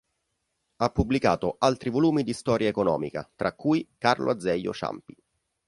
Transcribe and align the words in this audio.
Ha 0.77 0.89
pubblicato 0.89 1.57
altri 1.59 1.91
volumi 1.91 2.23
di 2.23 2.33
storia 2.33 2.67
economica, 2.67 3.29
tra 3.35 3.53
cui 3.53 3.87
"Carlo 3.99 4.31
Azeglio 4.31 4.73
Ciampi. 4.73 5.15